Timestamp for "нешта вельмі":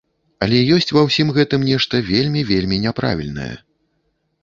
1.69-2.47